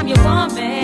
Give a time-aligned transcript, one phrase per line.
[0.00, 0.79] time you want me.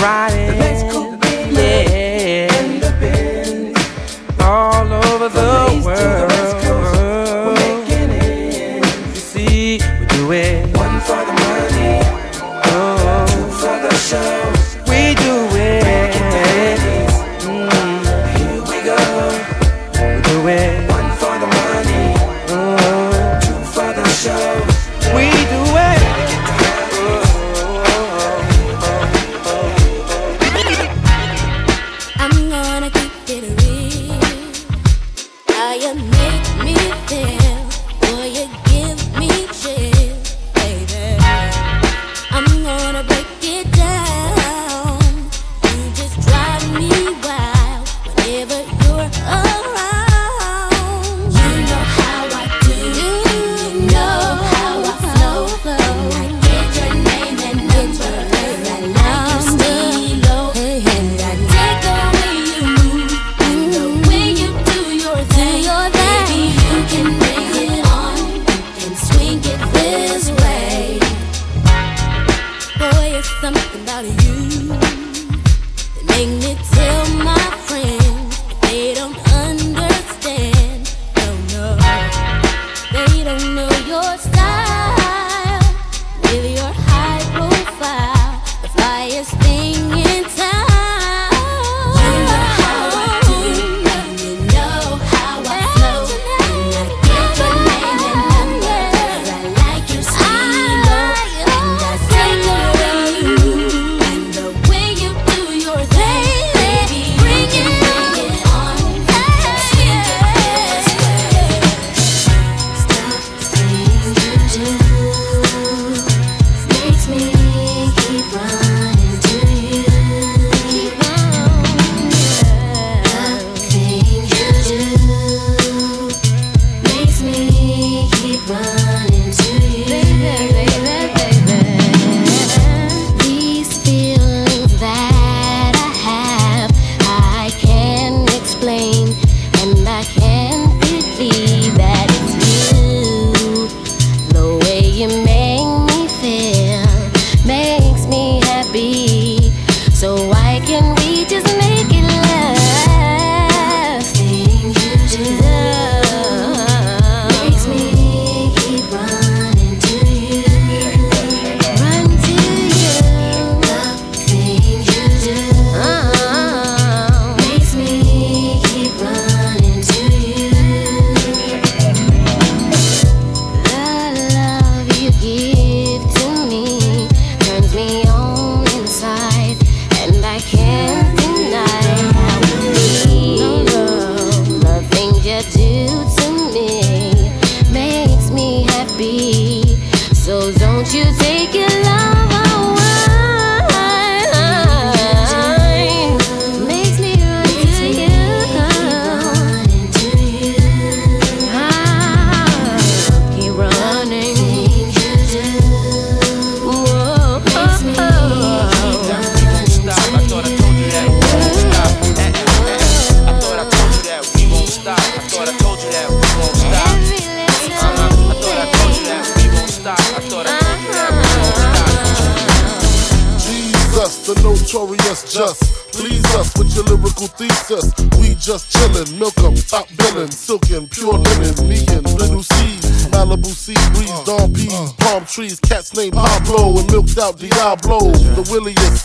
[0.00, 0.29] Mm-hmm.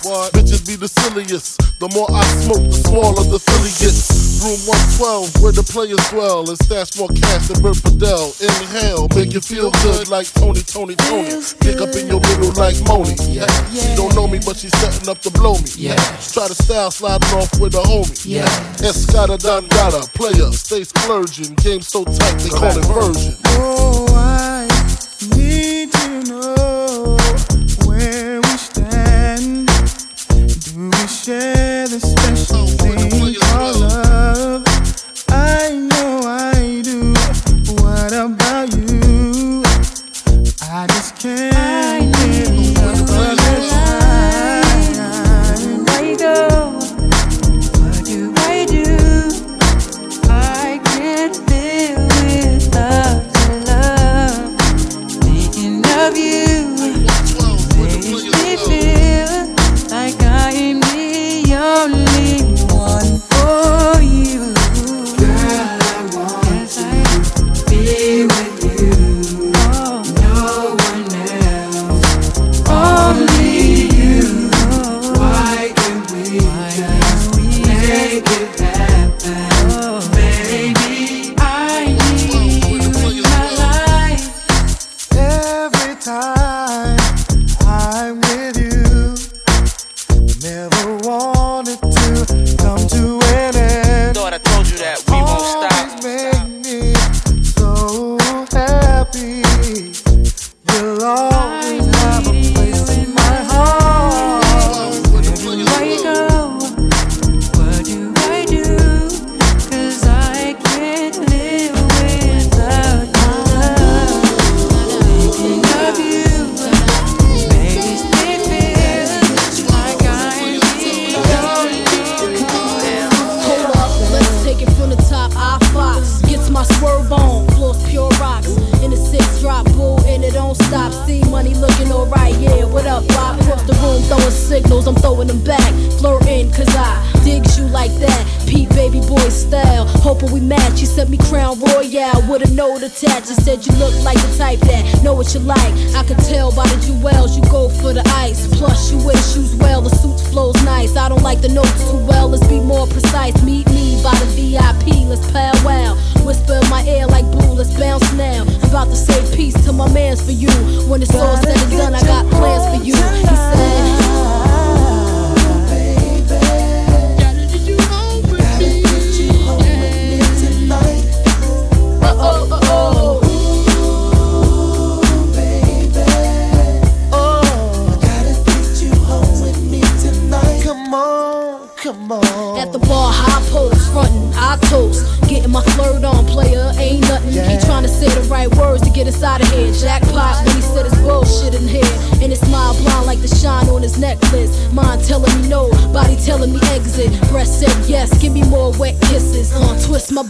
[0.04, 0.34] Williest.
[0.34, 1.62] Bitches be the silliest.
[1.80, 4.26] The more I smoke, the smaller the filly gets.
[4.44, 4.60] Room
[5.00, 8.36] 112, where the players dwell, and stash more cash than Bert Fidel.
[8.40, 11.32] Inhale, make you feel good like Tony, Tony, Tony.
[11.60, 13.16] Pick up in your middle like Moni.
[13.28, 13.48] Yeah.
[13.72, 13.82] yeah.
[13.82, 15.72] She don't know me, but she's setting up to blow me.
[15.76, 16.00] Yeah.
[16.32, 18.16] Try to style sliding off with a homie.
[18.26, 18.48] Yeah.
[18.84, 21.56] Escada Dangada, player, stay splurging.
[21.56, 23.36] Game so tight, they call it version.
[23.60, 24.68] Oh, I
[25.36, 26.15] need to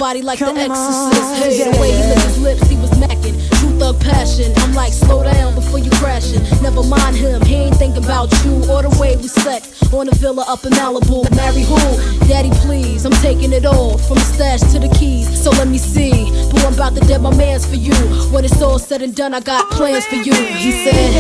[0.05, 1.41] body like Come the exorcist.
[1.41, 1.71] Hey, yeah.
[1.71, 3.35] The way he licked his lips, he was macking.
[3.57, 4.53] True thug passion.
[4.57, 6.43] I'm like, slow down before you crashing.
[6.61, 9.81] Never mind him, he ain't thinking about you or the way we sex.
[9.91, 11.25] On a villa up in Malibu.
[11.35, 11.81] Marry who?
[12.27, 13.03] Daddy, please.
[13.03, 15.25] I'm taking it all from the stash to the keys.
[15.43, 16.29] So let me see.
[16.51, 17.97] But I'm about to dead my man's for you.
[18.31, 20.35] When it's all said and done, I got plans for you.
[20.35, 21.13] He said,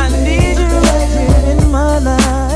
[0.00, 2.51] I need you right here in my life.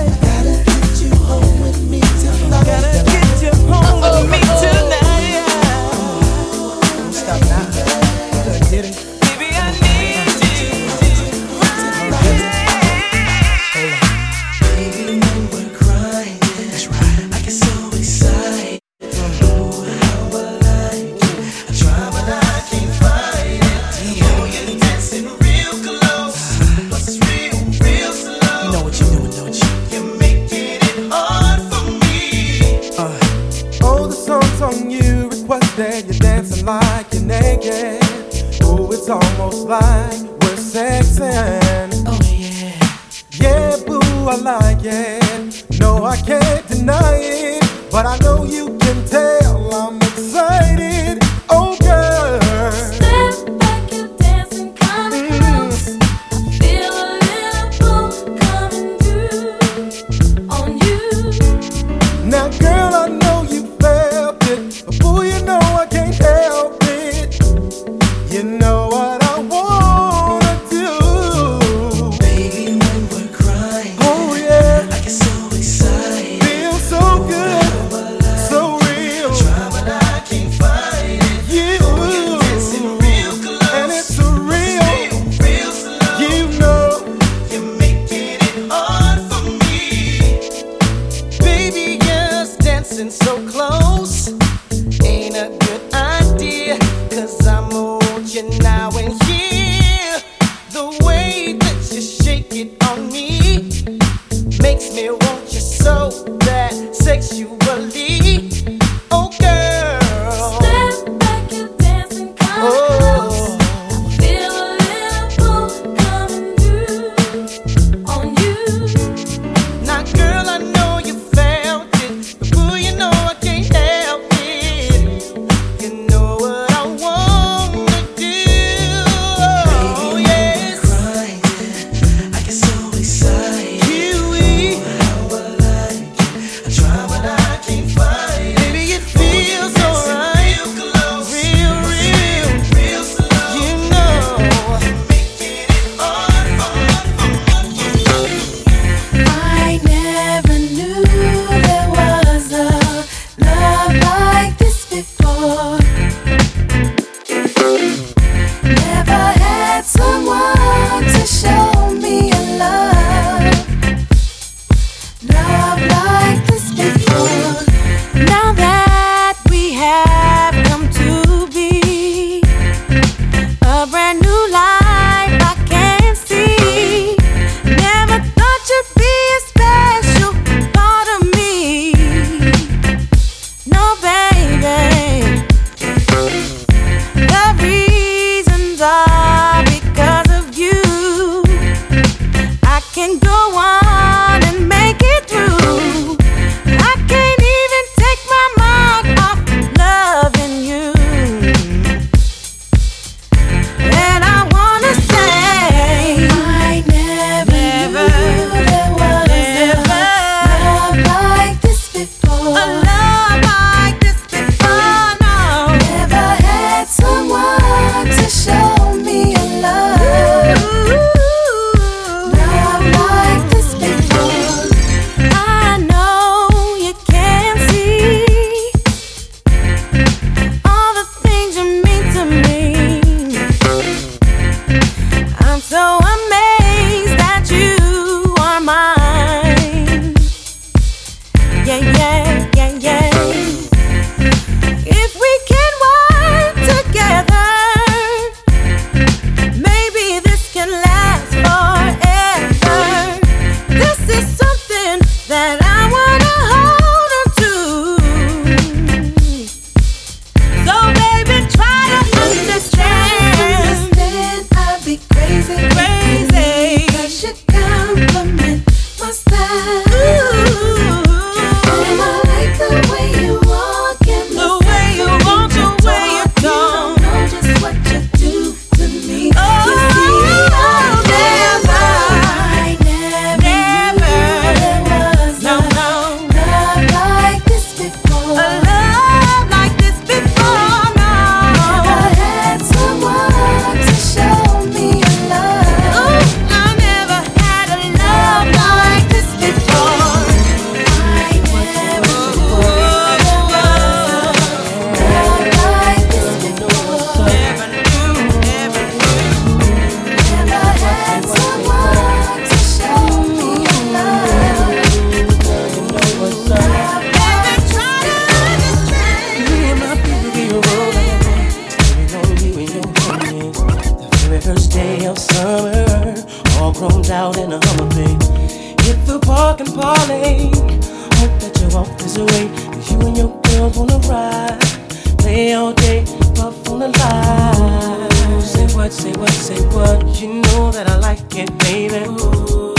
[339.26, 340.20] what, say what.
[340.20, 342.04] You know that I like it, baby.
[342.06, 342.74] Ooh,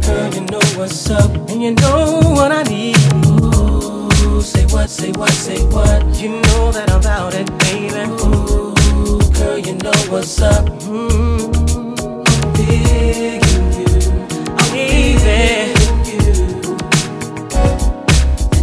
[0.00, 2.96] girl, you know what's up, and you know what I need.
[3.26, 6.02] Ooh, say what, say what, say what.
[6.20, 8.04] You know that I'm about it, baby.
[8.22, 10.66] Ooh, girl, you know what's up.
[10.66, 11.52] Mm-hmm.
[12.56, 13.88] Digging you,
[14.58, 15.72] I'm easy.
[16.10, 16.22] You.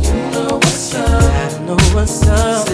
[0.03, 1.07] you know what's up.
[1.07, 2.70] I know what's up.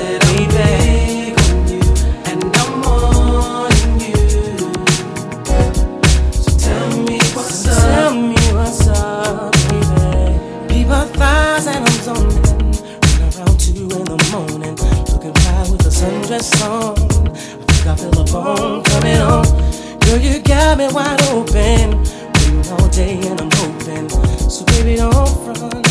[20.27, 22.03] You got me wide open.
[22.03, 24.09] Waiting all day and I'm hoping.
[24.49, 25.13] So baby, don't
[25.43, 25.85] front.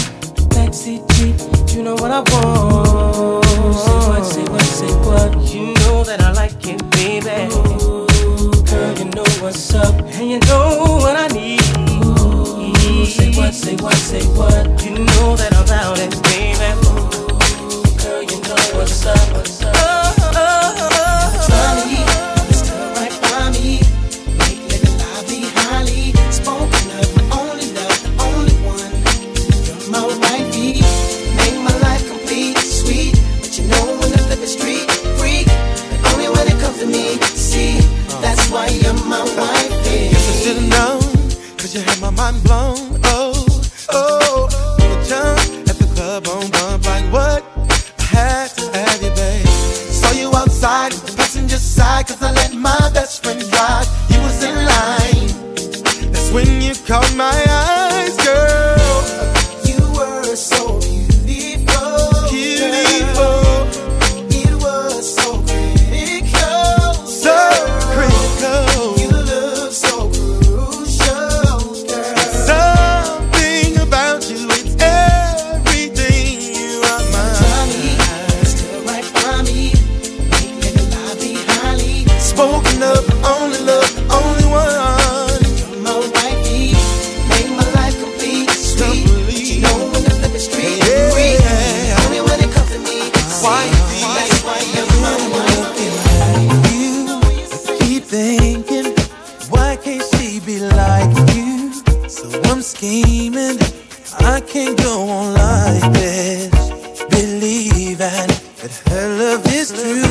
[0.52, 1.36] Backseat Jeep,
[1.74, 3.44] you know what I want.
[3.74, 5.54] Say what, say what, say what.
[5.54, 7.48] You know that I like it, baby.
[7.54, 9.94] Ooh, girl, you know what's up.
[10.00, 11.62] And you know what I need.
[12.04, 14.84] Ooh, say what, say what, say what.
[14.84, 15.55] You know that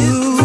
[0.05, 0.44] you.